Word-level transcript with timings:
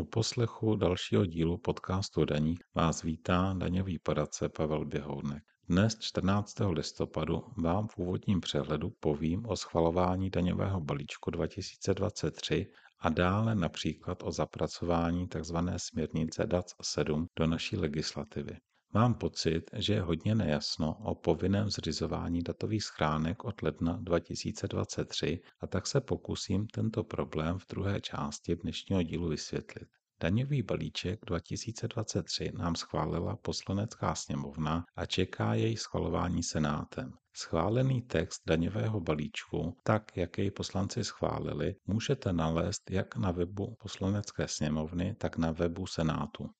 U 0.00 0.04
poslechu 0.04 0.76
dalšího 0.76 1.26
dílu 1.26 1.58
podcastu 1.58 2.24
Daní 2.24 2.58
vás 2.74 3.02
vítá 3.02 3.54
daňový 3.58 3.98
poradce 3.98 4.48
Pavel 4.48 4.84
Běhounek. 4.84 5.42
Dnes 5.68 5.98
14. 6.00 6.54
listopadu 6.70 7.44
vám 7.56 7.88
v 7.88 7.98
úvodním 7.98 8.40
přehledu 8.40 8.90
povím 9.00 9.46
o 9.46 9.56
schvalování 9.56 10.30
daňového 10.30 10.80
balíčku 10.80 11.30
2023 11.30 12.66
a 13.00 13.08
dále 13.08 13.54
například 13.54 14.22
o 14.22 14.32
zapracování 14.32 15.28
tzv. 15.28 15.56
směrnice 15.76 16.46
DAC 16.46 16.74
7 16.82 17.26
do 17.38 17.46
naší 17.46 17.76
legislativy. 17.76 18.56
Mám 18.94 19.14
pocit, 19.14 19.70
že 19.72 19.92
je 19.92 20.00
hodně 20.00 20.34
nejasno 20.34 20.96
o 21.04 21.14
povinném 21.14 21.70
zřizování 21.70 22.42
datových 22.42 22.84
schránek 22.84 23.44
od 23.44 23.62
ledna 23.62 23.98
2023 24.02 25.40
a 25.60 25.66
tak 25.66 25.86
se 25.86 26.00
pokusím 26.00 26.66
tento 26.66 27.04
problém 27.04 27.58
v 27.58 27.66
druhé 27.70 28.00
části 28.00 28.56
dnešního 28.56 29.02
dílu 29.02 29.28
vysvětlit. 29.28 29.88
Daňový 30.20 30.62
balíček 30.62 31.20
2023 31.26 32.52
nám 32.58 32.74
schválila 32.74 33.36
poslanecká 33.36 34.14
sněmovna 34.14 34.84
a 34.96 35.06
čeká 35.06 35.54
její 35.54 35.76
schvalování 35.76 36.42
senátem. 36.42 37.12
Schválený 37.36 38.02
text 38.02 38.42
daňového 38.46 39.00
balíčku, 39.00 39.76
tak 39.82 40.16
jak 40.16 40.38
jej 40.38 40.50
poslanci 40.50 41.04
schválili, 41.04 41.76
můžete 41.86 42.32
nalézt 42.32 42.90
jak 42.90 43.16
na 43.16 43.30
webu 43.30 43.76
poslanecké 43.78 44.48
sněmovny, 44.48 45.14
tak 45.14 45.36
na 45.36 45.52
webu 45.52 45.86
senátu. 45.86 46.50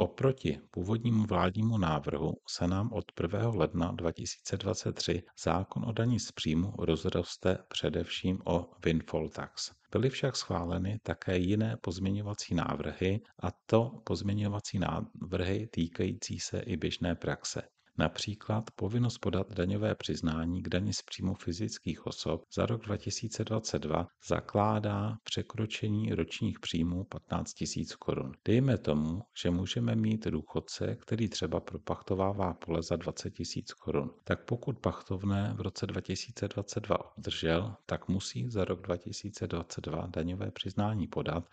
Oproti 0.00 0.60
původnímu 0.70 1.24
vládnímu 1.24 1.78
návrhu 1.78 2.34
se 2.48 2.66
nám 2.66 2.92
od 2.92 3.04
1. 3.22 3.48
ledna 3.48 3.92
2023 3.92 5.22
zákon 5.44 5.84
o 5.84 5.92
daní 5.92 6.20
z 6.20 6.32
příjmu 6.32 6.72
rozroste 6.78 7.58
především 7.68 8.38
o 8.44 8.70
windfall 8.84 9.28
tax. 9.28 9.70
Byly 9.92 10.10
však 10.10 10.36
schváleny 10.36 11.00
také 11.02 11.38
jiné 11.38 11.76
pozměňovací 11.80 12.54
návrhy, 12.54 13.20
a 13.42 13.48
to 13.66 14.00
pozměňovací 14.04 14.78
návrhy 14.78 15.66
týkající 15.66 16.40
se 16.40 16.60
i 16.60 16.76
běžné 16.76 17.14
praxe. 17.14 17.62
Například 18.00 18.70
povinnost 18.70 19.18
podat 19.18 19.52
daňové 19.52 19.94
přiznání 19.94 20.62
k 20.62 20.68
dani 20.68 20.92
z 20.92 21.02
příjmu 21.02 21.34
fyzických 21.34 22.06
osob 22.06 22.42
za 22.54 22.66
rok 22.66 22.84
2022 22.84 24.06
zakládá 24.28 25.16
překročení 25.24 26.14
ročních 26.14 26.60
příjmů 26.60 27.04
15 27.04 27.52
000 27.76 27.86
korun. 27.98 28.32
Dejme 28.44 28.78
tomu, 28.78 29.22
že 29.42 29.50
můžeme 29.50 29.94
mít 29.94 30.26
důchodce, 30.26 30.96
který 31.00 31.28
třeba 31.28 31.60
propachtovává 31.60 32.54
pole 32.54 32.82
za 32.82 32.96
20 32.96 33.32
000 33.38 33.46
korun. 33.80 34.10
Tak 34.24 34.44
pokud 34.44 34.78
pachtovné 34.78 35.54
v 35.56 35.60
roce 35.60 35.86
2022 35.86 37.16
obdržel, 37.16 37.74
tak 37.86 38.08
musí 38.08 38.50
za 38.50 38.64
rok 38.64 38.80
2022 38.80 40.06
daňové 40.06 40.50
přiznání 40.50 41.06
podat 41.06 41.44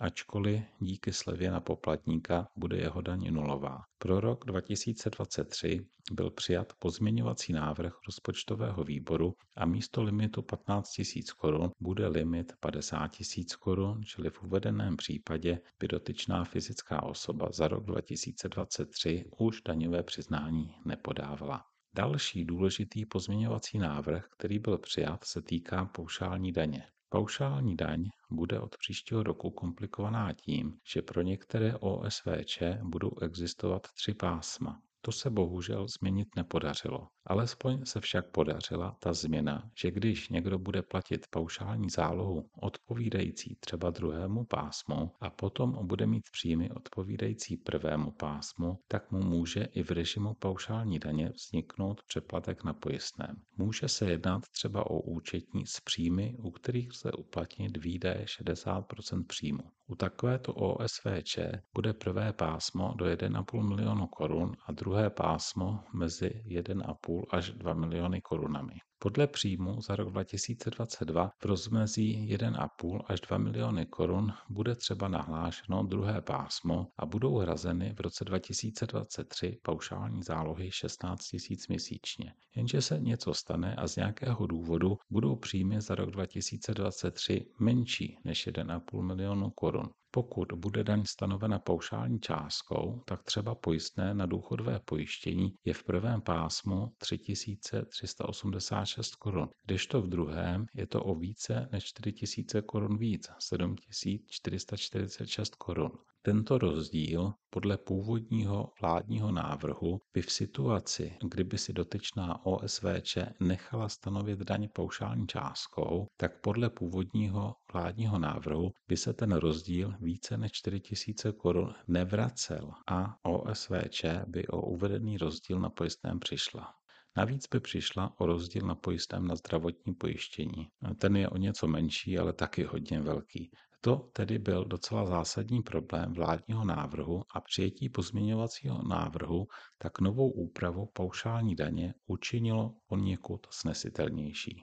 ačkoliv 0.00 0.62
díky 0.80 1.12
slevě 1.12 1.50
na 1.50 1.60
poplatníka 1.60 2.48
bude 2.56 2.76
jeho 2.76 3.00
daň 3.00 3.32
nulová. 3.32 3.82
Pro 3.98 4.20
rok 4.20 4.44
2023 4.44 5.86
byl 6.12 6.30
přijat 6.30 6.72
pozměňovací 6.78 7.52
návrh 7.52 7.92
rozpočtového 8.06 8.84
výboru 8.84 9.34
a 9.56 9.66
místo 9.66 10.02
limitu 10.02 10.42
15 10.42 10.98
000 10.98 11.08
korun 11.36 11.70
bude 11.80 12.06
limit 12.06 12.52
50 12.60 13.10
000 13.36 13.46
korun, 13.60 14.04
čili 14.04 14.30
v 14.30 14.42
uvedeném 14.42 14.96
případě 14.96 15.60
by 15.80 15.88
dotyčná 15.88 16.44
fyzická 16.44 17.02
osoba 17.02 17.48
za 17.52 17.68
rok 17.68 17.84
2023 17.84 19.24
už 19.38 19.62
daňové 19.62 20.02
přiznání 20.02 20.74
nepodávala. 20.84 21.64
Další 21.94 22.44
důležitý 22.44 23.06
pozměňovací 23.06 23.78
návrh, 23.78 24.28
který 24.38 24.58
byl 24.58 24.78
přijat, 24.78 25.24
se 25.24 25.42
týká 25.42 25.84
paušální 25.84 26.52
daně. 26.52 26.86
Paušální 27.10 27.76
daň 27.76 28.08
bude 28.30 28.60
od 28.60 28.76
příštího 28.78 29.22
roku 29.22 29.50
komplikovaná 29.50 30.32
tím, 30.32 30.78
že 30.94 31.02
pro 31.02 31.22
některé 31.22 31.76
OSVČ 31.76 32.62
budou 32.82 33.10
existovat 33.22 33.82
tři 33.92 34.14
pásma. 34.14 34.82
To 35.00 35.12
se 35.12 35.30
bohužel 35.30 35.86
změnit 35.88 36.28
nepodařilo. 36.36 37.08
Alespoň 37.28 37.84
se 37.84 38.00
však 38.00 38.30
podařila 38.30 38.96
ta 39.00 39.12
změna, 39.12 39.70
že 39.74 39.90
když 39.90 40.28
někdo 40.28 40.58
bude 40.58 40.82
platit 40.82 41.26
paušální 41.30 41.90
zálohu 41.90 42.50
odpovídající 42.60 43.56
třeba 43.60 43.90
druhému 43.90 44.44
pásmu 44.44 45.12
a 45.20 45.30
potom 45.30 45.86
bude 45.86 46.06
mít 46.06 46.24
příjmy 46.32 46.70
odpovídající 46.70 47.56
prvému 47.56 48.10
pásmu, 48.10 48.78
tak 48.88 49.10
mu 49.10 49.22
může 49.22 49.64
i 49.64 49.82
v 49.82 49.90
režimu 49.90 50.34
paušální 50.34 50.98
daně 50.98 51.30
vzniknout 51.30 52.02
přeplatek 52.02 52.64
na 52.64 52.74
pojistném. 52.74 53.36
Může 53.56 53.88
se 53.88 54.10
jednat 54.10 54.42
třeba 54.48 54.90
o 54.90 55.00
účetní 55.00 55.66
s 55.66 55.80
příjmy, 55.80 56.36
u 56.38 56.50
kterých 56.50 56.88
lze 56.88 57.12
uplatnit 57.12 57.76
výdaje 57.76 58.24
60% 58.24 59.26
příjmu. 59.26 59.62
U 59.90 59.94
takovéto 59.94 60.54
OSVČ 60.54 61.38
bude 61.74 61.92
prvé 61.92 62.32
pásmo 62.32 62.94
do 62.96 63.04
1,5 63.04 63.68
milionu 63.68 64.06
korun 64.06 64.52
a 64.66 64.72
druhé 64.72 65.10
pásmo 65.10 65.84
mezi 65.94 66.42
1,5 66.46 67.17
až 67.30 67.50
2 67.50 67.74
miliony 67.74 68.20
korunami. 68.20 68.78
Podle 69.00 69.26
příjmu 69.26 69.80
za 69.80 69.96
rok 69.96 70.10
2022 70.10 71.30
v 71.38 71.44
rozmezí 71.44 72.36
1,5 72.36 73.00
až 73.06 73.20
2 73.20 73.38
miliony 73.38 73.86
korun 73.86 74.32
bude 74.48 74.74
třeba 74.74 75.08
nahlášeno 75.08 75.82
druhé 75.82 76.20
pásmo 76.22 76.86
a 76.96 77.06
budou 77.06 77.38
hrazeny 77.38 77.94
v 77.94 78.00
roce 78.00 78.24
2023 78.24 79.58
paušální 79.62 80.22
zálohy 80.22 80.70
16 80.70 81.32
000 81.50 81.60
měsíčně. 81.68 82.32
Jenže 82.56 82.82
se 82.82 82.98
něco 83.00 83.34
stane 83.34 83.74
a 83.74 83.88
z 83.88 83.96
nějakého 83.96 84.46
důvodu 84.46 84.98
budou 85.10 85.36
příjmy 85.36 85.80
za 85.80 85.94
rok 85.94 86.10
2023 86.10 87.46
menší 87.58 88.18
než 88.24 88.46
1,5 88.46 89.02
milionu 89.02 89.50
korun. 89.50 89.90
Pokud 90.10 90.52
bude 90.52 90.84
daň 90.84 91.04
stanovena 91.06 91.58
paušální 91.58 92.20
částkou, 92.20 93.02
tak 93.06 93.22
třeba 93.22 93.54
pojistné 93.54 94.14
na 94.14 94.26
důchodové 94.26 94.80
pojištění 94.84 95.54
je 95.64 95.74
v 95.74 95.84
prvém 95.84 96.20
pásmu 96.20 96.92
3386 96.98 98.87
korun, 99.18 99.48
kdežto 99.66 100.02
v 100.02 100.08
druhém 100.08 100.66
je 100.74 100.86
to 100.86 101.04
o 101.04 101.14
více 101.14 101.68
než 101.72 101.84
4000 101.84 102.62
korun 102.62 102.98
víc, 102.98 103.28
7446 103.38 105.54
korun. 105.54 105.90
Tento 106.22 106.58
rozdíl 106.58 107.32
podle 107.50 107.78
původního 107.78 108.72
vládního 108.80 109.32
návrhu 109.32 110.00
by 110.14 110.22
v 110.22 110.32
situaci, 110.32 111.16
kdyby 111.30 111.58
si 111.58 111.72
dotyčná 111.72 112.46
OSVČ 112.46 113.18
nechala 113.40 113.88
stanovit 113.88 114.38
daň 114.38 114.68
paušální 114.72 115.26
částkou, 115.26 116.06
tak 116.16 116.40
podle 116.40 116.70
původního 116.70 117.54
vládního 117.72 118.18
návrhu 118.18 118.72
by 118.88 118.96
se 118.96 119.12
ten 119.12 119.32
rozdíl 119.32 119.94
více 120.00 120.36
než 120.36 120.52
4000 120.52 121.32
korun 121.32 121.74
nevracel 121.88 122.70
a 122.86 123.16
OSVČ 123.22 124.04
by 124.26 124.46
o 124.46 124.60
uvedený 124.60 125.18
rozdíl 125.18 125.60
na 125.60 125.70
pojistném 125.70 126.18
přišla. 126.18 126.74
Navíc 127.18 127.48
by 127.48 127.60
přišla 127.60 128.14
o 128.20 128.26
rozdíl 128.26 128.66
na 128.66 128.74
pojistném 128.74 129.26
na 129.26 129.36
zdravotní 129.36 129.94
pojištění. 129.94 130.68
Ten 130.98 131.16
je 131.16 131.28
o 131.28 131.36
něco 131.36 131.66
menší, 131.68 132.18
ale 132.18 132.32
taky 132.32 132.64
hodně 132.64 133.00
velký. 133.00 133.50
To 133.80 133.96
tedy 133.96 134.38
byl 134.38 134.64
docela 134.64 135.06
zásadní 135.06 135.62
problém 135.62 136.12
vládního 136.12 136.64
návrhu 136.64 137.22
a 137.34 137.40
přijetí 137.40 137.88
pozměňovacího 137.88 138.82
návrhu 138.88 139.46
tak 139.78 140.00
novou 140.00 140.30
úpravu 140.30 140.86
paušální 140.92 141.54
daně 141.54 141.94
učinilo 142.06 142.74
poněkud 142.86 143.46
snesitelnější. 143.50 144.62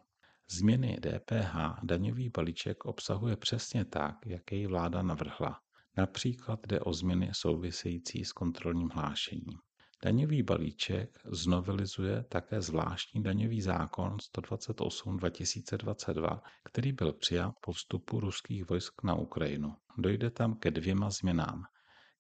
Změny 0.50 0.98
DPH 1.02 1.56
daňový 1.84 2.30
balíček 2.30 2.86
obsahuje 2.86 3.38
přesně 3.38 3.86
tak, 3.86 4.16
jak 4.26 4.52
jej 4.52 4.68
vláda 4.68 5.02
navrhla. 5.02 5.60
Například 5.98 6.60
jde 6.68 6.80
o 6.80 6.94
změny 6.94 7.30
související 7.34 8.26
s 8.26 8.32
kontrolním 8.32 8.90
hlášením. 8.90 9.58
Daňový 10.04 10.44
balíček 10.44 11.20
znovelizuje 11.26 12.24
také 12.24 12.62
zvláštní 12.62 13.24
daňový 13.24 13.62
zákon 13.62 14.20
128 14.20 15.18
2022, 15.18 16.44
který 16.64 16.92
byl 16.92 17.14
přijat 17.14 17.56
po 17.62 17.72
vstupu 17.72 18.20
ruských 18.20 18.70
vojsk 18.70 19.04
na 19.04 19.16
Ukrajinu. 19.16 19.76
Dojde 19.98 20.30
tam 20.30 20.56
ke 20.56 20.72
dvěma 20.72 21.10
změnám. 21.10 21.64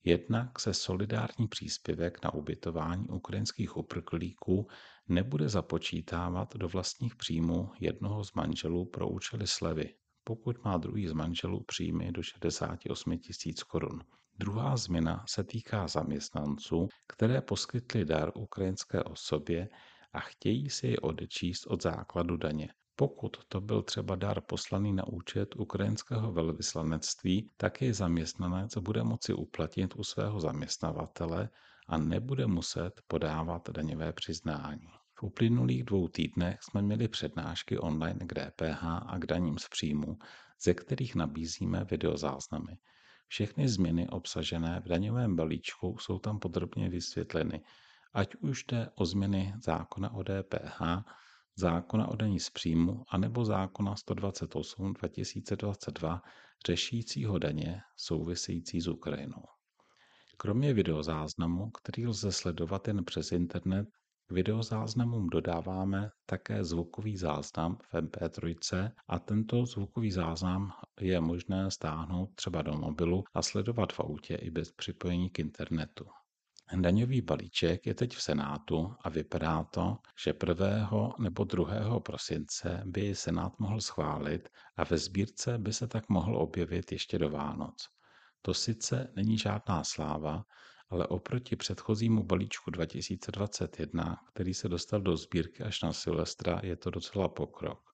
Jednak 0.03 0.59
se 0.59 0.73
solidární 0.73 1.47
příspěvek 1.47 2.23
na 2.23 2.33
ubytování 2.33 3.09
ukrajinských 3.09 3.77
uprchlíků 3.77 4.67
nebude 5.07 5.49
započítávat 5.49 6.55
do 6.55 6.67
vlastních 6.67 7.15
příjmů 7.15 7.71
jednoho 7.79 8.23
z 8.23 8.33
manželů 8.33 8.85
pro 8.85 9.09
účely 9.09 9.47
slevy, 9.47 9.95
pokud 10.23 10.63
má 10.63 10.77
druhý 10.77 11.07
z 11.07 11.13
manželů 11.13 11.63
příjmy 11.63 12.11
do 12.11 12.23
68 12.23 13.17
tisíc 13.17 13.63
korun. 13.63 14.03
Druhá 14.37 14.77
změna 14.77 15.25
se 15.27 15.43
týká 15.43 15.87
zaměstnanců, 15.87 16.87
které 17.07 17.41
poskytli 17.41 18.05
dar 18.05 18.31
ukrajinské 18.35 19.03
osobě 19.03 19.69
a 20.13 20.19
chtějí 20.19 20.69
si 20.69 20.87
ji 20.87 20.97
odečíst 20.97 21.67
od 21.67 21.83
základu 21.83 22.37
daně. 22.37 22.69
Pokud 22.95 23.37
to 23.49 23.61
byl 23.61 23.83
třeba 23.83 24.15
dar 24.15 24.41
poslaný 24.41 24.93
na 24.93 25.07
účet 25.07 25.55
ukrajinského 25.55 26.31
velvyslanectví, 26.31 27.49
tak 27.57 27.81
jej 27.81 27.93
zaměstnanec 27.93 28.77
bude 28.77 29.03
moci 29.03 29.33
uplatnit 29.33 29.95
u 29.95 30.03
svého 30.03 30.39
zaměstnavatele 30.39 31.49
a 31.87 31.97
nebude 31.97 32.47
muset 32.47 33.01
podávat 33.07 33.69
daňové 33.69 34.13
přiznání. 34.13 34.87
V 35.19 35.23
uplynulých 35.23 35.83
dvou 35.83 36.07
týdnech 36.07 36.59
jsme 36.61 36.81
měli 36.81 37.07
přednášky 37.07 37.77
online 37.77 38.19
k 38.25 38.33
DPH 38.33 38.83
a 38.83 39.15
k 39.19 39.25
daním 39.25 39.57
z 39.57 39.67
příjmu, 39.69 40.17
ze 40.63 40.73
kterých 40.73 41.15
nabízíme 41.15 41.85
videozáznamy. 41.91 42.77
Všechny 43.27 43.67
změny 43.67 44.09
obsažené 44.09 44.81
v 44.85 44.87
daňovém 44.87 45.35
balíčku 45.35 45.97
jsou 45.97 46.19
tam 46.19 46.39
podrobně 46.39 46.89
vysvětleny, 46.89 47.61
ať 48.13 48.35
už 48.35 48.63
jde 48.63 48.89
o 48.95 49.05
změny 49.05 49.53
zákona 49.63 50.13
o 50.13 50.23
DPH, 50.23 50.81
zákona 51.55 52.07
o 52.07 52.15
daní 52.15 52.39
z 52.39 52.49
příjmu 52.49 53.03
anebo 53.09 53.45
zákona 53.45 53.95
128 53.95 54.93
2022 54.93 56.21
řešícího 56.67 57.39
daně 57.39 57.81
související 57.97 58.81
s 58.81 58.87
Ukrajinou. 58.87 59.43
Kromě 60.37 60.73
videozáznamu, 60.73 61.71
který 61.71 62.07
lze 62.07 62.31
sledovat 62.31 62.87
jen 62.87 63.05
přes 63.05 63.31
internet, 63.31 63.87
k 64.27 64.31
videozáznamům 64.31 65.29
dodáváme 65.29 66.09
také 66.25 66.63
zvukový 66.63 67.17
záznam 67.17 67.77
v 67.77 67.93
MP3 67.93 68.91
a 69.07 69.19
tento 69.19 69.65
zvukový 69.65 70.11
záznam 70.11 70.71
je 71.01 71.21
možné 71.21 71.71
stáhnout 71.71 72.35
třeba 72.35 72.61
do 72.61 72.73
mobilu 72.73 73.23
a 73.33 73.41
sledovat 73.41 73.93
v 73.93 73.99
autě 73.99 74.35
i 74.35 74.51
bez 74.51 74.71
připojení 74.71 75.29
k 75.29 75.39
internetu. 75.39 76.05
Daňový 76.73 77.21
balíček 77.21 77.85
je 77.85 77.93
teď 77.93 78.15
v 78.15 78.21
Senátu 78.21 78.95
a 79.01 79.09
vypadá 79.09 79.63
to, 79.63 79.97
že 80.23 80.33
1. 80.49 81.13
nebo 81.19 81.43
2. 81.43 81.99
prosince 81.99 82.81
by 82.85 83.01
ji 83.01 83.15
Senát 83.15 83.59
mohl 83.59 83.81
schválit 83.81 84.49
a 84.77 84.83
ve 84.83 84.97
sbírce 84.97 85.57
by 85.57 85.73
se 85.73 85.87
tak 85.87 86.09
mohl 86.09 86.37
objevit 86.37 86.91
ještě 86.91 87.19
do 87.19 87.29
Vánoc. 87.29 87.89
To 88.41 88.53
sice 88.53 89.13
není 89.15 89.37
žádná 89.37 89.83
sláva, 89.83 90.45
ale 90.89 91.07
oproti 91.07 91.55
předchozímu 91.55 92.23
balíčku 92.23 92.71
2021, 92.71 94.17
který 94.33 94.53
se 94.53 94.69
dostal 94.69 95.01
do 95.01 95.17
sbírky 95.17 95.63
až 95.63 95.81
na 95.81 95.93
Silvestra, 95.93 96.59
je 96.63 96.75
to 96.75 96.89
docela 96.89 97.27
pokrok. 97.27 97.84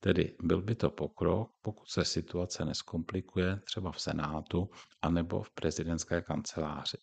Tedy 0.00 0.36
byl 0.42 0.62
by 0.62 0.74
to 0.74 0.90
pokrok, 0.90 1.50
pokud 1.62 1.88
se 1.88 2.04
situace 2.04 2.64
neskomplikuje 2.64 3.60
třeba 3.64 3.92
v 3.92 4.00
Senátu 4.00 4.70
anebo 5.02 5.42
v 5.42 5.50
prezidentské 5.50 6.22
kanceláři. 6.22 6.96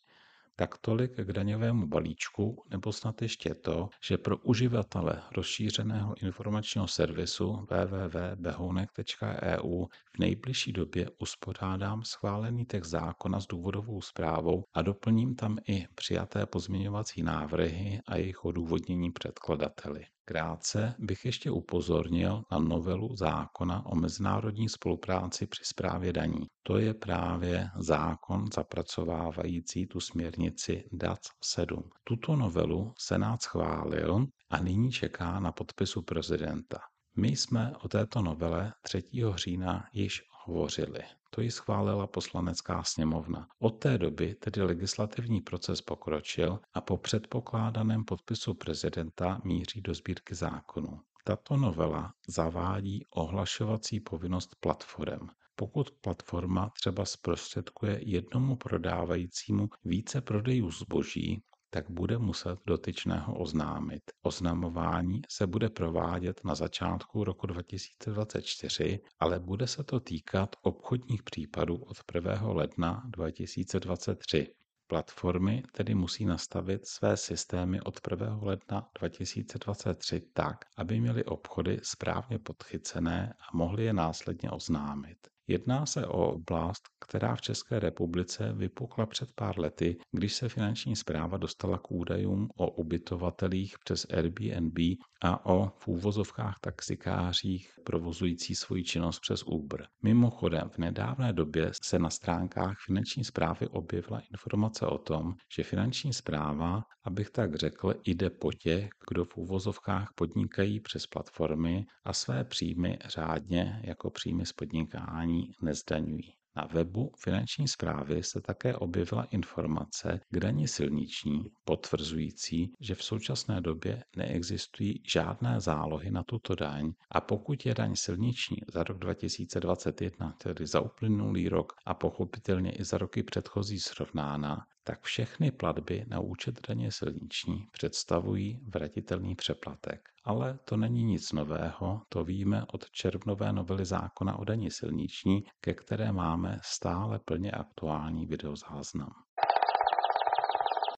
Tak 0.55 0.77
tolik 0.77 1.15
k 1.15 1.33
daňovému 1.33 1.87
balíčku, 1.87 2.63
nebo 2.69 2.93
snad 2.93 3.21
ještě 3.21 3.55
to, 3.55 3.89
že 4.03 4.17
pro 4.17 4.37
uživatele 4.37 5.21
rozšířeného 5.35 6.15
informačního 6.21 6.87
servisu 6.87 7.67
www.behounek.eu 7.69 9.85
v 10.15 10.19
nejbližší 10.19 10.73
době 10.73 11.09
uspořádám 11.19 12.03
schválený 12.03 12.65
text 12.65 12.89
zákona 12.89 13.39
s 13.39 13.47
důvodovou 13.47 14.01
zprávou 14.01 14.63
a 14.73 14.81
doplním 14.81 15.35
tam 15.35 15.57
i 15.67 15.87
přijaté 15.95 16.45
pozměňovací 16.45 17.23
návrhy 17.23 18.01
a 18.07 18.15
jejich 18.15 18.45
odůvodnění 18.45 19.11
předkladateli. 19.11 20.05
Krátce 20.25 20.95
bych 20.99 21.25
ještě 21.25 21.51
upozornil 21.51 22.43
na 22.51 22.59
novelu 22.59 23.15
zákona 23.15 23.85
o 23.85 23.95
mezinárodní 23.95 24.69
spolupráci 24.69 25.47
při 25.47 25.65
správě 25.65 26.13
daní. 26.13 26.47
To 26.63 26.77
je 26.77 26.93
právě 26.93 27.69
zákon 27.77 28.45
zapracovávající 28.55 29.87
tu 29.87 29.99
směrnici 29.99 30.89
DAC 30.91 31.19
7. 31.43 31.89
Tuto 32.03 32.35
novelu 32.35 32.93
Senát 32.99 33.41
schválil 33.41 34.25
a 34.49 34.59
nyní 34.59 34.91
čeká 34.91 35.39
na 35.39 35.51
podpisu 35.51 36.01
prezidenta. 36.01 36.79
My 37.17 37.27
jsme 37.27 37.73
o 37.83 37.87
této 37.87 38.21
novele 38.21 38.73
3. 38.81 39.03
října 39.35 39.85
již 39.93 40.23
hovořili. 40.45 41.03
To 41.35 41.41
ji 41.41 41.51
schválila 41.51 42.07
poslanecká 42.07 42.83
sněmovna. 42.83 43.47
Od 43.59 43.69
té 43.79 43.97
doby 43.97 44.35
tedy 44.35 44.61
legislativní 44.61 45.41
proces 45.41 45.81
pokročil 45.81 46.59
a 46.73 46.81
po 46.81 46.97
předpokládaném 46.97 48.05
podpisu 48.05 48.53
prezidenta 48.53 49.41
míří 49.43 49.81
do 49.81 49.93
sbírky 49.93 50.35
zákonů. 50.35 50.99
Tato 51.23 51.57
novela 51.57 52.13
zavádí 52.27 53.05
ohlašovací 53.09 53.99
povinnost 53.99 54.55
platform. 54.59 55.27
Pokud 55.55 55.91
platforma 55.91 56.69
třeba 56.69 57.05
zprostředkuje 57.05 57.99
jednomu 58.01 58.55
prodávajícímu 58.55 59.69
více 59.85 60.21
prodejů 60.21 60.71
zboží, 60.71 61.43
tak 61.73 61.89
bude 61.89 62.17
muset 62.17 62.59
dotyčného 62.65 63.39
oznámit. 63.39 64.03
Oznamování 64.21 65.21
se 65.29 65.47
bude 65.47 65.69
provádět 65.69 66.41
na 66.43 66.55
začátku 66.55 67.23
roku 67.23 67.47
2024, 67.47 68.99
ale 69.19 69.39
bude 69.39 69.67
se 69.67 69.83
to 69.83 69.99
týkat 69.99 70.55
obchodních 70.61 71.23
případů 71.23 71.75
od 71.75 71.97
1. 72.15 72.41
ledna 72.41 73.03
2023. 73.05 74.53
Platformy 74.87 75.63
tedy 75.71 75.95
musí 75.95 76.25
nastavit 76.25 76.87
své 76.87 77.17
systémy 77.17 77.81
od 77.81 77.99
1. 78.11 78.39
ledna 78.41 78.89
2023 78.99 80.21
tak, 80.33 80.65
aby 80.77 80.99
měly 80.99 81.23
obchody 81.25 81.79
správně 81.83 82.39
podchycené 82.39 83.33
a 83.39 83.57
mohly 83.57 83.83
je 83.83 83.93
následně 83.93 84.51
oznámit. 84.51 85.32
Jedná 85.47 85.85
se 85.85 86.07
o 86.07 86.33
oblast, 86.33 86.81
která 87.05 87.35
v 87.35 87.41
České 87.41 87.79
republice 87.79 88.53
vypukla 88.53 89.05
před 89.05 89.29
pár 89.35 89.59
lety, 89.59 89.97
když 90.11 90.33
se 90.33 90.49
finanční 90.49 90.95
zpráva 90.95 91.37
dostala 91.37 91.77
k 91.77 91.91
údajům 91.91 92.49
o 92.57 92.71
ubytovatelích 92.71 93.75
přes 93.85 94.05
Airbnb 94.13 94.77
a 95.23 95.45
o 95.45 95.71
v 95.79 95.87
úvozovkách 95.87 96.55
taxikářích 96.61 97.69
provozující 97.83 98.55
svoji 98.55 98.83
činnost 98.83 99.19
přes 99.19 99.43
Uber. 99.43 99.87
Mimochodem, 100.03 100.69
v 100.69 100.77
nedávné 100.77 101.33
době 101.33 101.71
se 101.83 101.99
na 101.99 102.09
stránkách 102.09 102.75
finanční 102.85 103.23
zprávy 103.23 103.67
objevila 103.67 104.21
informace 104.31 104.85
o 104.85 104.97
tom, 104.97 105.33
že 105.55 105.63
finanční 105.63 106.13
zpráva, 106.13 106.83
abych 107.05 107.29
tak 107.29 107.55
řekl, 107.55 107.93
jde 108.05 108.29
po 108.29 108.51
těch, 108.51 108.89
kdo 109.09 109.25
v 109.25 109.37
úvozovkách 109.37 110.09
podnikají 110.15 110.79
přes 110.79 111.07
platformy 111.07 111.85
a 112.05 112.13
své 112.13 112.43
příjmy 112.43 112.97
řádně 113.05 113.81
jako 113.83 114.09
příjmy 114.09 114.45
z 114.45 114.53
podnikání 114.53 115.32
nezdaňují. 115.61 116.33
Na 116.55 116.65
webu 116.73 117.11
finanční 117.23 117.67
zprávy 117.67 118.23
se 118.23 118.41
také 118.41 118.75
objevila 118.75 119.23
informace 119.23 120.19
k 120.29 120.39
daní 120.39 120.67
silniční, 120.67 121.43
potvrzující, 121.65 122.73
že 122.79 122.95
v 122.95 123.03
současné 123.03 123.61
době 123.61 124.03
neexistují 124.15 125.03
žádné 125.13 125.59
zálohy 125.59 126.11
na 126.11 126.23
tuto 126.23 126.55
daň 126.55 126.93
a 127.11 127.21
pokud 127.21 127.65
je 127.65 127.73
daň 127.73 127.95
silniční 127.95 128.57
za 128.73 128.83
rok 128.83 128.97
2021, 128.97 130.31
tedy 130.31 130.67
za 130.67 130.79
uplynulý 130.79 131.49
rok 131.49 131.73
a 131.85 131.93
pochopitelně 131.93 132.71
i 132.71 132.83
za 132.83 132.97
roky 132.97 133.23
předchozí 133.23 133.79
srovnána, 133.79 134.65
tak 134.83 135.01
všechny 135.01 135.51
platby 135.51 136.05
na 136.07 136.19
účet 136.19 136.67
daně 136.67 136.91
silniční 136.91 137.67
představují 137.71 138.59
vratitelný 138.67 139.35
přeplatek. 139.35 140.09
Ale 140.23 140.59
to 140.65 140.77
není 140.77 141.03
nic 141.03 141.31
nového, 141.31 142.01
to 142.09 142.23
víme 142.23 142.65
od 142.73 142.89
červnové 142.91 143.53
novely 143.53 143.85
zákona 143.85 144.35
o 144.39 144.43
daní 144.43 144.71
silniční, 144.71 145.43
ke 145.61 145.73
které 145.73 146.11
máme 146.11 146.59
stále 146.63 147.19
plně 147.19 147.51
aktuální 147.51 148.25
videozáznam. 148.25 149.13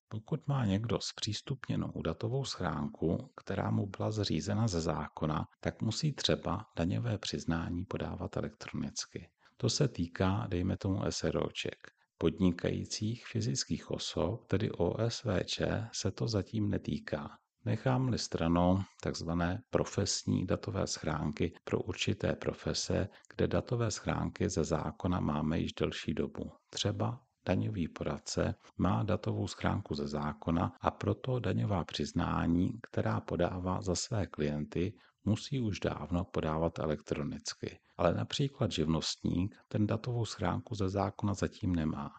Pokud 0.07 0.47
má 0.47 0.65
někdo 0.65 0.99
zpřístupněnou 1.01 2.01
datovou 2.03 2.45
schránku, 2.45 3.31
která 3.35 3.71
mu 3.71 3.85
byla 3.85 4.11
zřízena 4.11 4.67
ze 4.67 4.81
zákona, 4.81 5.47
tak 5.59 5.81
musí 5.81 6.13
třeba 6.13 6.65
daňové 6.77 7.17
přiznání 7.17 7.85
podávat 7.85 8.37
elektronicky. 8.37 9.29
To 9.57 9.69
se 9.69 9.87
týká, 9.87 10.47
dejme 10.49 10.77
tomu, 10.77 11.01
SROček 11.09 11.94
podnikajících 12.17 13.27
fyzických 13.27 13.91
osob, 13.91 14.45
tedy 14.47 14.71
OSVČ, 14.71 15.61
se 15.91 16.11
to 16.11 16.27
zatím 16.27 16.69
netýká. 16.69 17.37
Nechám-li 17.65 18.17
stranou 18.17 18.79
tzv. 19.11 19.29
profesní 19.69 20.45
datové 20.45 20.87
schránky 20.87 21.53
pro 21.63 21.79
určité 21.79 22.35
profese, 22.35 23.09
kde 23.35 23.47
datové 23.47 23.91
schránky 23.91 24.49
ze 24.49 24.63
zákona 24.63 25.19
máme 25.19 25.59
již 25.59 25.73
delší 25.73 26.13
dobu. 26.13 26.51
Třeba 26.69 27.21
daňový 27.47 27.87
poradce 27.87 28.55
má 28.77 29.03
datovou 29.03 29.47
schránku 29.47 29.95
ze 29.95 30.07
zákona 30.07 30.73
a 30.81 30.91
proto 30.91 31.39
daňová 31.39 31.83
přiznání, 31.83 32.79
která 32.91 33.19
podává 33.21 33.81
za 33.81 33.95
své 33.95 34.27
klienty, 34.27 34.93
musí 35.23 35.59
už 35.59 35.79
dávno 35.79 36.23
podávat 36.25 36.79
elektronicky. 36.79 37.79
Ale 37.97 38.13
například 38.13 38.71
živnostník 38.71 39.55
ten 39.67 39.87
datovou 39.87 40.25
schránku 40.25 40.75
ze 40.75 40.89
zákona 40.89 41.33
zatím 41.33 41.75
nemá. 41.75 42.11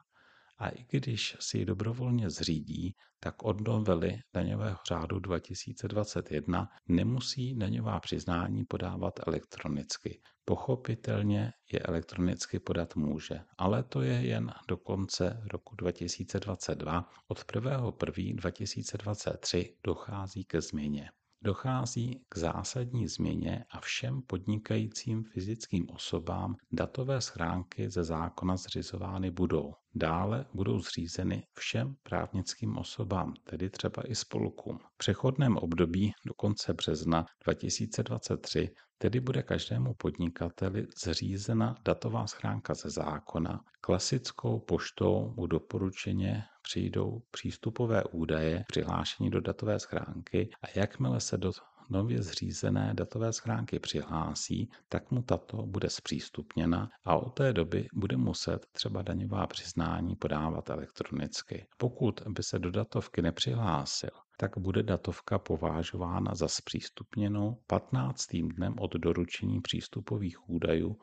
A 0.59 0.69
i 0.69 0.87
když 0.91 1.37
si 1.41 1.59
ji 1.59 1.65
dobrovolně 1.65 2.31
zřídí, 2.31 2.95
tak 3.21 3.43
od 3.43 3.61
novely 3.61 4.19
daňového 4.35 4.79
řádu 4.89 5.19
2021 5.19 6.69
nemusí 6.89 7.59
daňová 7.59 8.01
přiznání 8.01 8.65
podávat 8.65 9.21
elektronicky. 9.27 10.21
Pochopitelně 10.45 11.53
je 11.73 11.81
elektronicky 11.81 12.59
podat 12.59 12.97
může, 12.97 13.41
ale 13.59 13.83
to 13.83 14.03
je 14.03 14.27
jen 14.27 14.53
do 14.69 14.77
konce 14.77 15.43
roku 15.53 15.77
2022. 15.77 17.11
Od 17.29 17.39
1.1.2023 17.39 19.75
dochází 19.85 20.45
ke 20.45 20.61
změně 20.61 21.11
dochází 21.43 22.25
k 22.29 22.39
zásadní 22.39 23.09
změně 23.09 23.65
a 23.71 23.81
všem 23.81 24.23
podnikajícím 24.23 25.25
fyzickým 25.25 25.87
osobám 25.91 26.57
datové 26.73 27.21
schránky 27.21 27.91
ze 27.91 28.05
zákona 28.05 28.57
zřizovány 28.57 29.31
budou. 29.31 29.75
Dále 29.95 30.47
budou 30.55 30.79
zřízeny 30.79 31.47
všem 31.53 31.95
právnickým 32.03 32.79
osobám, 32.79 33.35
tedy 33.45 33.71
třeba 33.71 34.03
i 34.07 34.15
spolkům. 34.15 34.79
V 34.79 34.97
přechodném 34.97 35.57
období 35.57 36.13
do 36.27 36.35
konce 36.35 36.75
března 36.75 37.27
2023 37.45 38.71
Tedy 38.99 39.21
bude 39.21 39.43
každému 39.43 39.95
podnikateli 39.95 40.87
zřízena 41.05 41.75
datová 41.85 42.27
schránka 42.27 42.75
ze 42.75 42.91
zákona. 42.91 43.65
Klasickou 43.81 44.59
poštou 44.59 45.35
mu 45.37 45.47
doporučeně 45.47 46.45
přijdou 46.63 47.23
přístupové 47.31 48.05
údaje 48.05 48.65
přihlášení 48.69 49.31
do 49.31 49.41
datové 49.41 49.81
schránky 49.81 50.51
a 50.63 50.67
jakmile 50.79 51.21
se 51.21 51.37
do 51.37 51.53
nově 51.91 52.23
zřízené 52.23 52.95
datové 52.95 53.33
schránky 53.33 53.79
přihlásí, 53.79 54.71
tak 54.89 55.11
mu 55.11 55.23
tato 55.23 55.63
bude 55.67 55.91
zpřístupněna 55.91 56.91
a 57.05 57.17
od 57.17 57.31
té 57.31 57.53
doby 57.53 57.89
bude 57.95 58.17
muset 58.17 58.67
třeba 58.73 59.03
daňová 59.03 59.47
přiznání 59.47 60.17
podávat 60.17 60.71
elektronicky. 60.71 61.67
Pokud 61.77 62.21
by 62.29 62.43
se 62.43 62.59
do 62.59 62.71
datovky 62.71 63.23
nepřihlásil, 63.23 64.11
tak 64.37 64.59
bude 64.59 64.83
datovka 64.83 65.39
považována 65.39 66.35
za 66.35 66.49
zpřístupněnou 66.49 67.63
15. 67.67 68.27
dnem 68.37 68.75
od 68.79 68.95
doručení 68.95 69.61
přístupových 69.61 70.49
údajů 70.51 70.97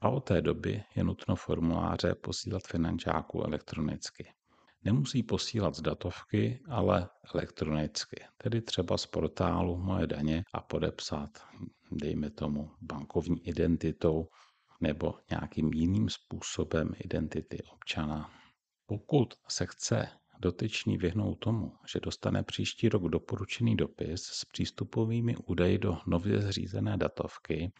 a 0.00 0.08
od 0.08 0.20
té 0.20 0.40
doby 0.40 0.82
je 0.96 1.04
nutno 1.04 1.36
formuláře 1.36 2.14
posílat 2.14 2.62
finančáku 2.66 3.42
elektronicky. 3.42 4.32
Nemusí 4.84 5.22
posílat 5.22 5.74
z 5.74 5.80
datovky, 5.80 6.60
ale 6.68 7.08
elektronicky, 7.34 8.24
tedy 8.36 8.62
třeba 8.62 8.98
z 8.98 9.06
portálu 9.06 9.76
Moje 9.76 10.06
daně 10.06 10.44
a 10.54 10.60
podepsat, 10.60 11.30
dejme 11.92 12.30
tomu, 12.30 12.70
bankovní 12.80 13.48
identitou 13.48 14.28
nebo 14.80 15.14
nějakým 15.30 15.72
jiným 15.72 16.08
způsobem 16.08 16.92
identity 17.04 17.62
občana. 17.72 18.30
Pokud 18.86 19.34
se 19.48 19.66
chce 19.66 20.08
dotyčný 20.40 20.98
vyhnout 20.98 21.34
tomu, 21.34 21.72
že 21.92 22.00
dostane 22.00 22.42
příští 22.42 22.88
rok 22.88 23.02
doporučený 23.02 23.76
dopis 23.76 24.22
s 24.22 24.44
přístupovými 24.44 25.36
údaji 25.36 25.78
do 25.78 25.98
nově 26.06 26.40
zřízené 26.40 26.96
datovky, 26.96 27.72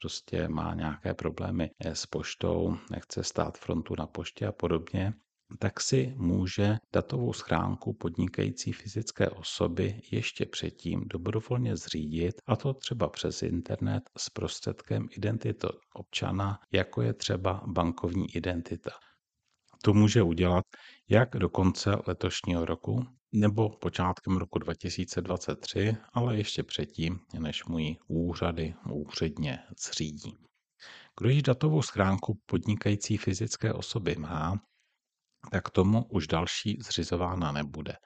prostě 0.00 0.48
má 0.48 0.74
nějaké 0.74 1.14
problémy 1.14 1.70
s 1.80 2.06
poštou, 2.06 2.76
nechce 2.90 3.24
stát 3.24 3.58
frontu 3.58 3.94
na 3.98 4.06
poště 4.06 4.46
a 4.46 4.52
podobně, 4.52 5.12
tak 5.58 5.80
si 5.80 6.14
může 6.16 6.76
datovou 6.92 7.32
schránku 7.32 7.92
podnikající 7.92 8.72
fyzické 8.72 9.30
osoby 9.30 10.00
ještě 10.10 10.46
předtím 10.46 11.02
dobrovolně 11.06 11.76
zřídit, 11.76 12.34
a 12.46 12.56
to 12.56 12.74
třeba 12.74 13.08
přes 13.08 13.42
internet 13.42 14.10
s 14.16 14.30
prostředkem 14.30 15.08
identity 15.10 15.66
občana, 15.94 16.60
jako 16.72 17.02
je 17.02 17.12
třeba 17.12 17.62
bankovní 17.66 18.36
identita. 18.36 18.90
To 19.84 19.94
může 19.94 20.22
udělat 20.22 20.64
jak 21.08 21.30
do 21.30 21.48
konce 21.48 21.96
letošního 22.06 22.64
roku, 22.64 23.06
nebo 23.32 23.68
počátkem 23.68 24.36
roku 24.36 24.58
2023, 24.58 25.96
ale 26.12 26.36
ještě 26.36 26.62
předtím, 26.62 27.20
než 27.38 27.64
mu 27.64 27.78
ji 27.78 27.96
úřady 28.06 28.74
úředně 28.90 29.58
zřídí. 29.80 30.36
Kdo 31.18 31.28
již 31.28 31.42
datovou 31.42 31.82
schránku 31.82 32.38
podnikající 32.46 33.16
fyzické 33.16 33.72
osoby 33.72 34.16
má, 34.16 34.60
tak 35.50 35.70
tomu 35.70 36.04
už 36.04 36.26
další 36.26 36.78
zřizována 36.82 37.52
nebude. 37.52 37.96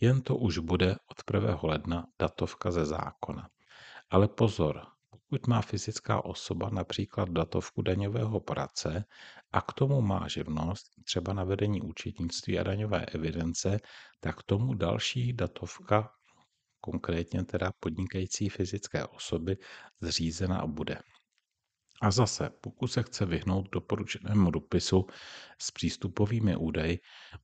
Jen 0.00 0.22
to 0.22 0.36
už 0.36 0.58
bude 0.58 0.96
od 1.06 1.34
1. 1.34 1.58
ledna 1.62 2.06
datovka 2.18 2.70
ze 2.70 2.84
zákona. 2.84 3.48
Ale 4.10 4.28
pozor, 4.28 4.82
pokud 5.10 5.46
má 5.46 5.62
fyzická 5.62 6.24
osoba 6.24 6.70
například 6.70 7.28
datovku 7.28 7.82
daňového 7.82 8.40
poradce 8.40 9.04
a 9.52 9.60
k 9.60 9.72
tomu 9.72 10.00
má 10.00 10.28
živnost, 10.28 10.86
třeba 11.04 11.32
na 11.32 11.44
vedení 11.44 11.82
účetnictví 11.82 12.58
a 12.58 12.62
daňové 12.62 13.06
evidence, 13.06 13.80
tak 14.20 14.42
tomu 14.42 14.74
další 14.74 15.32
datovka, 15.32 16.10
konkrétně 16.80 17.44
teda 17.44 17.72
podnikající 17.80 18.48
fyzické 18.48 19.06
osoby, 19.06 19.56
zřízena 20.00 20.66
bude. 20.66 20.98
A 22.02 22.10
zase, 22.10 22.50
pokud 22.60 22.86
se 22.86 23.02
chce 23.02 23.26
vyhnout 23.26 23.68
doporučenému 23.72 24.50
dopisu 24.50 25.06
s 25.58 25.70
přístupovými 25.70 26.56
údaji, 26.56 26.98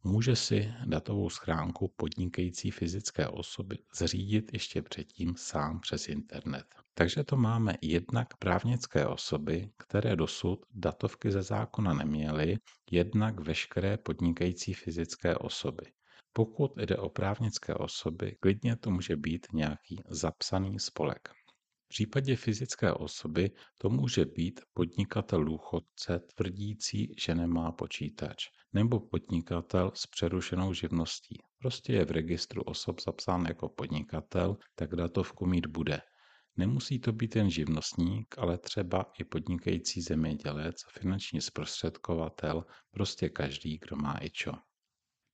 může 0.05 0.37
si 0.37 0.73
datovou 0.87 1.31
schránku 1.31 1.93
podnikající 1.97 2.71
fyzické 2.71 3.29
osoby 3.29 3.79
zřídit 3.95 4.53
ještě 4.53 4.83
předtím 4.83 5.35
sám 5.37 5.81
přes 5.81 6.09
internet. 6.09 6.65
Takže 6.95 7.25
to 7.25 7.37
máme 7.37 7.75
jednak 7.83 8.37
právnické 8.37 9.07
osoby, 9.07 9.71
které 9.77 10.17
dosud 10.17 10.67
datovky 10.75 11.31
ze 11.33 11.43
zákona 11.43 11.93
neměly, 11.95 12.59
jednak 12.91 13.41
veškeré 13.41 13.97
podnikající 13.97 14.75
fyzické 14.75 15.37
osoby. 15.37 15.85
Pokud 16.33 16.77
jde 16.77 16.97
o 16.97 17.09
právnické 17.09 17.75
osoby, 17.75 18.37
klidně 18.41 18.77
to 18.77 18.91
může 18.91 19.17
být 19.17 19.47
nějaký 19.53 20.03
zapsaný 20.09 20.79
spolek. 20.79 21.38
V 21.89 21.95
případě 21.99 22.37
fyzické 22.37 22.93
osoby 22.93 23.51
to 23.79 23.91
může 23.91 24.25
být 24.25 24.61
podnikatel 24.75 25.45
důchodce 25.45 26.21
tvrdící, 26.35 27.15
že 27.19 27.35
nemá 27.35 27.73
počítač, 27.73 28.49
nebo 28.73 29.01
podnikatel 29.01 29.93
s 29.95 30.07
přerušenou 30.07 30.73
živností. 30.73 31.39
Prostě 31.59 31.93
je 31.93 32.05
v 32.05 32.11
registru 32.11 32.63
osob 32.63 33.01
zapsán 33.01 33.47
jako 33.47 33.69
podnikatel, 33.69 34.57
tak 34.75 34.97
datovku 34.97 35.47
mít 35.47 35.67
bude. 35.67 36.01
Nemusí 36.57 36.99
to 36.99 37.13
být 37.13 37.37
jen 37.37 37.51
živnostník, 37.51 38.39
ale 38.39 38.59
třeba 38.59 39.13
i 39.19 39.25
podnikající 39.25 40.03
zemědělec, 40.03 40.77
finanční 40.93 41.41
zprostředkovatel, 41.41 42.65
prostě 42.91 43.29
každý, 43.29 43.79
kdo 43.79 43.97
má 43.97 44.19
ičo. 44.19 44.53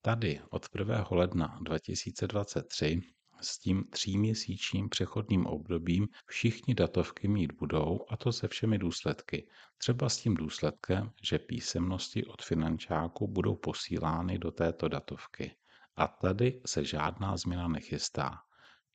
Tady 0.02 0.40
od 0.50 0.66
1. 0.78 1.06
ledna 1.10 1.58
2023 1.62 3.00
s 3.44 3.58
tím 3.58 3.84
tříměsíčním 3.90 4.88
přechodným 4.88 5.46
obdobím 5.46 6.08
všichni 6.26 6.74
datovky 6.74 7.28
mít 7.28 7.52
budou, 7.52 8.00
a 8.08 8.16
to 8.16 8.32
se 8.32 8.48
všemi 8.48 8.78
důsledky. 8.78 9.48
Třeba 9.78 10.08
s 10.08 10.16
tím 10.16 10.34
důsledkem, 10.34 11.10
že 11.22 11.38
písemnosti 11.38 12.24
od 12.26 12.42
finančáku 12.42 13.28
budou 13.28 13.56
posílány 13.56 14.38
do 14.38 14.50
této 14.50 14.88
datovky. 14.88 15.56
A 15.96 16.06
tady 16.06 16.60
se 16.66 16.84
žádná 16.84 17.36
změna 17.36 17.68
nechystá. 17.68 18.38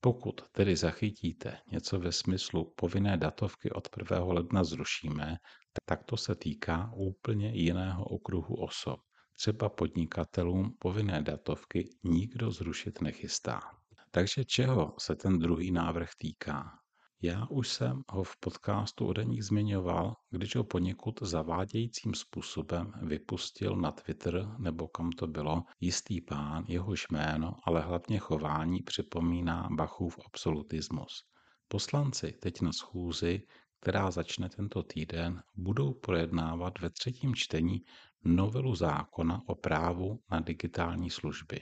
Pokud 0.01 0.41
tedy 0.51 0.75
zachytíte 0.75 1.57
něco 1.71 1.99
ve 1.99 2.11
smyslu 2.11 2.73
povinné 2.75 3.17
datovky 3.17 3.71
od 3.71 3.89
1. 3.97 4.19
ledna 4.33 4.63
zrušíme, 4.63 5.37
tak 5.85 6.03
to 6.03 6.17
se 6.17 6.35
týká 6.35 6.91
úplně 6.95 7.51
jiného 7.53 8.03
okruhu 8.05 8.55
osob. 8.55 8.99
Třeba 9.33 9.69
podnikatelům 9.69 10.75
povinné 10.79 11.21
datovky 11.21 11.89
nikdo 12.03 12.51
zrušit 12.51 13.01
nechystá. 13.01 13.78
Takže 14.11 14.45
čeho 14.45 14.93
se 14.99 15.15
ten 15.15 15.39
druhý 15.39 15.71
návrh 15.71 16.09
týká? 16.17 16.79
Já 17.21 17.45
už 17.49 17.69
jsem 17.69 18.03
ho 18.09 18.23
v 18.23 18.37
podcastu 18.37 19.07
o 19.07 19.13
daních 19.13 19.43
zmiňoval, 19.43 20.15
když 20.29 20.55
ho 20.55 20.63
poněkud 20.63 21.19
zavádějícím 21.21 22.13
způsobem 22.13 22.91
vypustil 23.01 23.75
na 23.75 23.91
Twitter 23.91 24.47
nebo 24.57 24.87
kam 24.87 25.11
to 25.11 25.27
bylo 25.27 25.63
jistý 25.79 26.21
pán, 26.21 26.65
jehož 26.67 27.05
jméno, 27.11 27.55
ale 27.65 27.81
hlavně 27.81 28.19
chování 28.19 28.81
připomíná 28.81 29.67
Bachův 29.71 30.19
absolutismus. 30.25 31.23
Poslanci 31.67 32.31
teď 32.31 32.61
na 32.61 32.71
schůzi, 32.71 33.41
která 33.81 34.11
začne 34.11 34.49
tento 34.49 34.83
týden, 34.83 35.43
budou 35.55 35.93
projednávat 35.93 36.79
ve 36.79 36.89
třetím 36.89 37.35
čtení 37.35 37.81
novelu 38.23 38.75
zákona 38.75 39.41
o 39.45 39.55
právu 39.55 40.19
na 40.31 40.39
digitální 40.39 41.09
služby. 41.09 41.61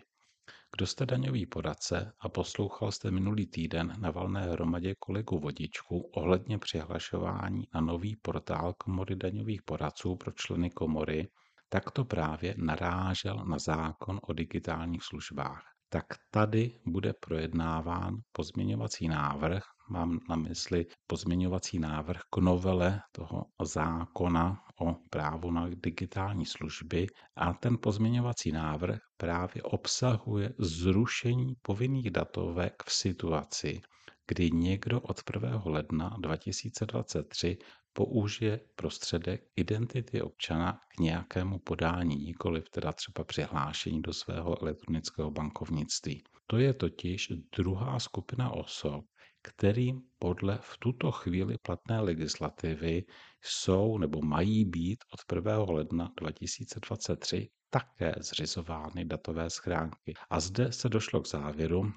Kdo 0.75 0.88
jste 0.88 1.05
daňový 1.05 1.45
poradce 1.45 2.13
a 2.19 2.29
poslouchal 2.29 2.91
jste 2.91 3.12
minulý 3.12 3.47
týden 3.47 3.93
na 4.00 4.12
valné 4.12 4.41
hromadě 4.41 4.95
kolegu 5.00 5.39
Vodičku 5.39 6.00
ohledně 6.00 6.59
přihlašování 6.59 7.67
na 7.74 7.81
nový 7.81 8.15
portál 8.15 8.74
Komory 8.74 9.15
daňových 9.15 9.63
poradců 9.63 10.15
pro 10.15 10.31
členy 10.31 10.69
komory, 10.69 11.27
tak 11.69 11.91
to 11.91 12.05
právě 12.05 12.55
narážel 12.57 13.45
na 13.45 13.59
zákon 13.59 14.19
o 14.24 14.33
digitálních 14.33 15.03
službách. 15.03 15.63
Tak 15.89 16.05
tady 16.31 16.79
bude 16.86 17.13
projednáván 17.13 18.17
pozměňovací 18.31 19.07
návrh, 19.07 19.63
mám 19.89 20.20
na 20.29 20.36
mysli 20.36 20.86
pozměňovací 21.08 21.79
návrh 21.79 22.22
k 22.29 22.38
novele 22.38 23.01
toho 23.12 23.46
zákona 23.62 24.63
o 24.82 24.96
právu 25.10 25.51
na 25.51 25.70
digitální 25.70 26.46
služby 26.46 27.08
a 27.36 27.53
ten 27.53 27.77
pozměňovací 27.82 28.51
návrh 28.51 29.00
právě 29.17 29.63
obsahuje 29.63 30.53
zrušení 30.60 31.56
povinných 31.62 32.12
datovek 32.12 32.84
v 32.86 32.94
situaci, 32.94 33.82
kdy 34.27 34.51
někdo 34.51 35.01
od 35.01 35.22
1. 35.34 35.62
ledna 35.65 36.15
2023 36.20 37.58
použije 37.94 38.60
prostředek 38.75 39.41
identity 39.56 40.22
občana 40.22 40.79
k 40.98 41.00
nějakému 41.00 41.60
podání, 41.60 42.15
nikoli 42.15 42.62
teda 42.72 42.91
třeba 42.91 43.24
přihlášení 43.24 44.01
do 44.01 44.13
svého 44.13 44.62
elektronického 44.62 45.32
bankovnictví. 45.32 46.24
To 46.48 46.58
je 46.58 46.74
totiž 46.74 47.27
druhá 47.58 48.00
skupina 48.00 48.51
osob, 48.51 49.06
kterým 49.48 50.01
podle 50.20 50.60
v 50.62 50.77
tuto 50.77 51.12
chvíli 51.12 51.58
platné 51.58 52.00
legislativy 52.00 53.04
jsou 53.42 53.98
nebo 53.98 54.22
mají 54.22 54.66
být 54.66 55.00
od 55.13 55.36
1. 55.36 55.58
ledna 55.58 56.12
2023 56.20 57.50
také 57.70 58.13
zřizovány 58.20 59.06
datové 59.06 59.50
schránky. 59.50 60.13
A 60.30 60.39
zde 60.39 60.72
se 60.72 60.89
došlo 60.89 61.22
k 61.22 61.27
závěru, 61.27 61.92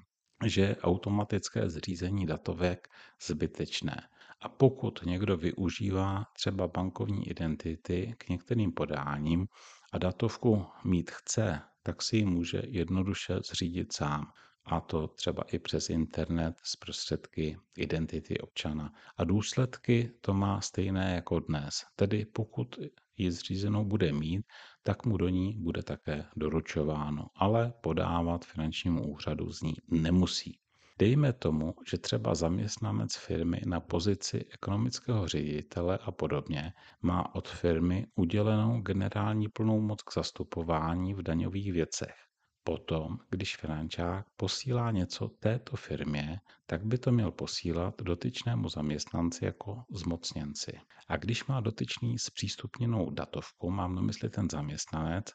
že 0.45 0.61
je 0.61 0.77
automatické 0.77 1.69
zřízení 1.69 2.25
datovek 2.25 2.87
zbytečné. 3.27 4.07
A 4.41 4.49
pokud 4.49 4.99
někdo 5.05 5.37
využívá 5.37 6.25
třeba 6.35 6.67
bankovní 6.67 7.29
identity 7.29 8.15
k 8.17 8.29
některým 8.29 8.71
podáním 8.71 9.47
a 9.93 9.97
datovku 9.97 10.65
mít 10.85 11.11
chce, 11.11 11.61
tak 11.83 12.01
si 12.01 12.17
ji 12.17 12.25
může 12.25 12.61
jednoduše 12.67 13.39
zřídit 13.51 13.93
sám. 13.93 14.31
A 14.65 14.81
to 14.81 15.07
třeba 15.07 15.43
i 15.43 15.59
přes 15.59 15.89
internet 15.89 16.55
z 16.63 16.75
prostředky 16.75 17.57
identity 17.77 18.39
občana. 18.39 18.93
A 19.17 19.23
důsledky 19.23 20.11
to 20.21 20.33
má 20.33 20.61
stejné 20.61 21.15
jako 21.15 21.39
dnes. 21.39 21.85
Tedy 21.95 22.25
pokud 22.25 22.79
ji 23.17 23.31
zřízenou 23.31 23.85
bude 23.85 24.13
mít, 24.13 24.45
tak 24.83 25.05
mu 25.05 25.17
do 25.17 25.29
ní 25.29 25.57
bude 25.57 25.83
také 25.83 26.25
doručováno, 26.35 27.27
ale 27.35 27.73
podávat 27.81 28.45
finančnímu 28.45 29.13
úřadu 29.13 29.51
z 29.51 29.61
ní 29.61 29.73
nemusí. 29.87 30.59
Dejme 30.99 31.33
tomu, 31.33 31.75
že 31.87 31.97
třeba 31.97 32.35
zaměstnanec 32.35 33.15
firmy 33.15 33.61
na 33.65 33.79
pozici 33.79 34.45
ekonomického 34.53 35.27
ředitele 35.27 35.97
a 35.97 36.11
podobně 36.11 36.73
má 37.01 37.35
od 37.35 37.47
firmy 37.47 38.07
udělenou 38.15 38.81
generální 38.81 39.49
plnou 39.49 39.81
moc 39.81 40.01
k 40.01 40.13
zastupování 40.13 41.13
v 41.13 41.21
daňových 41.21 41.73
věcech. 41.73 42.15
Potom, 42.63 43.19
když 43.29 43.57
finančák 43.57 44.27
posílá 44.37 44.91
něco 44.91 45.27
této 45.27 45.75
firmě, 45.75 46.41
tak 46.65 46.85
by 46.85 46.97
to 46.97 47.11
měl 47.11 47.31
posílat 47.31 48.01
dotyčnému 48.01 48.69
zaměstnanci 48.69 49.45
jako 49.45 49.83
zmocněnci. 49.89 50.79
A 51.07 51.17
když 51.17 51.45
má 51.45 51.59
dotyčný 51.59 52.19
zpřístupněnou 52.19 53.09
datovku, 53.09 53.69
mám 53.69 53.95
na 53.95 54.01
mysli 54.01 54.29
ten 54.29 54.49
zaměstnanec, 54.51 55.25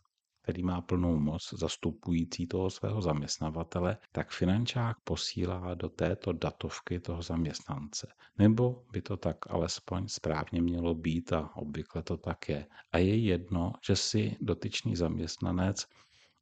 který 0.42 0.62
má 0.62 0.80
plnou 0.80 1.18
moc 1.18 1.54
zastupující 1.59 2.47
toho 2.47 2.71
svého 2.71 3.02
zaměstnavatele, 3.02 3.99
tak 4.12 4.30
finančák 4.30 4.97
posílá 5.04 5.75
do 5.75 5.88
této 5.88 6.33
datovky 6.33 7.00
toho 7.00 7.23
zaměstnance. 7.23 8.06
Nebo 8.38 8.85
by 8.92 9.02
to 9.02 9.16
tak 9.16 9.37
alespoň 9.50 10.09
správně 10.09 10.62
mělo 10.62 10.95
být 10.95 11.33
a 11.33 11.56
obvykle 11.56 12.02
to 12.02 12.16
tak 12.16 12.49
je. 12.49 12.66
A 12.92 12.99
je 12.99 13.16
jedno, 13.16 13.73
že 13.87 13.97
si 13.97 14.37
dotyčný 14.40 14.97
zaměstnanec 14.97 15.87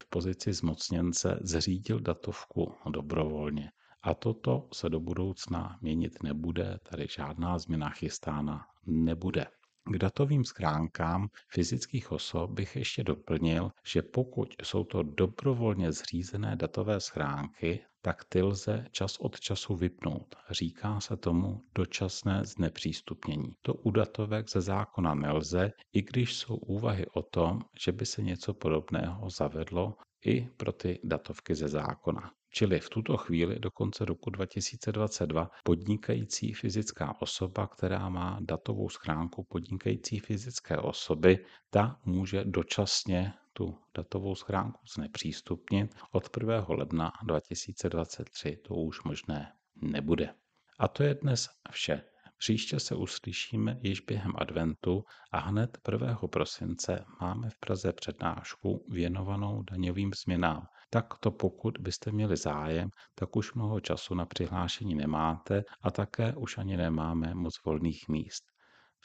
v 0.05 0.09
pozici 0.11 0.53
zmocněnce 0.53 1.39
zřídil 1.43 2.01
datovku 2.01 2.75
dobrovolně. 2.91 3.71
A 4.03 4.15
toto 4.15 4.69
se 4.73 4.89
do 4.89 5.01
budoucna 5.01 5.79
měnit 5.81 6.23
nebude, 6.23 6.79
tady 6.91 7.07
žádná 7.11 7.59
změna 7.59 7.91
chystána 7.91 8.67
nebude. 8.87 9.47
K 9.93 9.99
datovým 9.99 10.45
schránkám 10.45 11.29
fyzických 11.49 12.13
osob 12.13 12.51
bych 12.51 12.77
ještě 12.77 13.05
doplnil, 13.05 13.71
že 13.87 14.03
pokud 14.03 14.55
jsou 14.63 14.85
to 14.85 15.03
dobrovolně 15.03 15.93
zřízené 15.93 16.57
datové 16.57 17.01
schránky, 17.01 17.85
tak 18.05 18.25
ty 18.25 18.43
lze 18.43 18.87
čas 18.91 19.17
od 19.17 19.41
času 19.41 19.77
vypnout. 19.77 20.37
Říká 20.51 21.01
se 21.01 21.17
tomu 21.17 21.61
dočasné 21.75 22.45
znepřístupnění. 22.45 23.53
To 23.63 23.75
u 23.75 23.91
datovek 23.91 24.51
ze 24.51 24.61
zákona 24.61 25.15
nelze, 25.15 25.73
i 25.93 26.03
když 26.03 26.37
jsou 26.37 26.57
úvahy 26.57 27.07
o 27.07 27.23
tom, 27.23 27.61
že 27.85 27.93
by 27.93 28.07
se 28.07 28.23
něco 28.23 28.55
podobného 28.55 29.31
zavedlo 29.31 29.95
i 30.27 30.49
pro 30.57 30.73
ty 30.73 31.01
datovky 31.05 31.55
ze 31.55 31.69
zákona. 31.69 32.33
Čili 32.51 32.81
v 32.81 32.89
tuto 32.89 33.17
chvíli 33.17 33.59
do 33.59 33.71
konce 33.71 34.05
roku 34.05 34.31
2022 34.31 35.51
podnikající 35.65 36.53
fyzická 36.53 37.15
osoba, 37.21 37.67
která 37.67 38.09
má 38.09 38.39
datovou 38.41 38.89
schránku 38.89 39.45
podnikající 39.45 40.19
fyzické 40.19 40.79
osoby, 40.79 41.45
ta 41.71 42.01
může 42.05 42.45
dočasně 42.45 43.33
tu 43.57 43.79
datovou 43.97 44.35
schránku 44.35 44.81
znepřístupnit. 44.95 45.95
Od 46.13 46.37
1. 46.37 46.65
ledna 46.69 47.13
2023 47.25 48.57
to 48.57 48.75
už 48.75 49.03
možné 49.03 49.53
nebude. 49.83 50.35
A 50.79 50.89
to 50.89 51.03
je 51.03 51.15
dnes 51.15 51.49
vše. 51.71 52.03
Příště 52.39 52.81
se 52.81 52.95
uslyšíme 52.95 53.79
již 53.83 54.01
během 54.01 54.33
adventu 54.39 55.05
a 55.33 55.39
hned 55.39 55.79
1. 55.93 56.19
prosince 56.33 57.05
máme 57.21 57.51
v 57.51 57.59
Praze 57.61 57.93
přednášku 57.93 58.87
věnovanou 58.89 59.63
daňovým 59.63 60.11
změnám. 60.25 60.67
Tak 60.91 61.19
to 61.21 61.31
pokud 61.31 61.79
byste 61.79 62.13
měli 62.13 62.37
zájem, 62.37 62.91
tak 63.15 63.37
už 63.37 63.55
mnoho 63.55 63.81
času 63.81 64.15
na 64.15 64.27
přihlášení 64.27 64.95
nemáte 64.95 65.65
a 65.83 65.91
také 65.91 66.35
už 66.37 66.59
ani 66.59 66.77
nemáme 66.77 67.35
moc 67.35 67.65
volných 67.65 68.09
míst. 68.09 68.54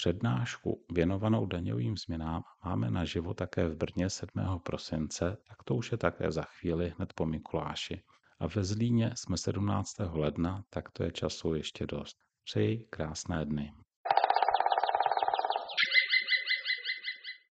Přednášku 0.02 0.86
věnovanou 0.92 1.46
daňovým 1.46 1.98
změnám 1.98 2.44
máme 2.66 2.92
naživo 2.92 3.34
také 3.34 3.70
v 3.70 3.76
Brně 3.76 4.10
7. 4.10 4.60
prosince, 4.64 5.38
tak 5.48 5.64
to 5.64 5.76
už 5.76 5.92
je 5.92 5.98
také 5.98 6.32
za 6.32 6.42
chvíli 6.42 6.94
hned 6.98 7.14
po 7.14 7.26
Mikuláši. 7.26 8.02
A 8.40 8.48
ve 8.48 8.64
Zlíně 8.64 9.12
jsme 9.16 9.38
17. 9.38 9.96
ledna, 10.00 10.64
tak 10.70 10.92
to 10.92 11.04
je 11.04 11.12
času 11.12 11.54
ještě 11.54 11.88
dost. 11.88 12.18
Přeji 12.44 12.88
krásné 12.90 13.46
dny. 13.46 13.74